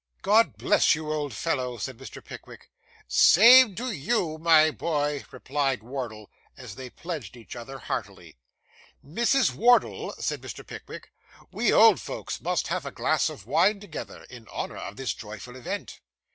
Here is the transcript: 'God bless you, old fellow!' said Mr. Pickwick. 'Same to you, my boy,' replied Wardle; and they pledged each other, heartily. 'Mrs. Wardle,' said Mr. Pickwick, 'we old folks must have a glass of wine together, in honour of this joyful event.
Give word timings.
'God 0.23 0.57
bless 0.57 0.95
you, 0.95 1.13
old 1.13 1.31
fellow!' 1.31 1.77
said 1.77 1.99
Mr. 1.99 2.25
Pickwick. 2.25 2.71
'Same 3.07 3.75
to 3.75 3.91
you, 3.91 4.39
my 4.39 4.71
boy,' 4.71 5.23
replied 5.29 5.83
Wardle; 5.83 6.31
and 6.57 6.69
they 6.69 6.89
pledged 6.89 7.37
each 7.37 7.55
other, 7.55 7.77
heartily. 7.77 8.35
'Mrs. 9.05 9.53
Wardle,' 9.53 10.15
said 10.17 10.41
Mr. 10.41 10.65
Pickwick, 10.65 11.11
'we 11.51 11.71
old 11.71 11.99
folks 12.01 12.41
must 12.41 12.69
have 12.69 12.83
a 12.87 12.91
glass 12.91 13.29
of 13.29 13.45
wine 13.45 13.79
together, 13.79 14.25
in 14.27 14.47
honour 14.47 14.77
of 14.77 14.97
this 14.97 15.13
joyful 15.13 15.55
event. 15.55 15.99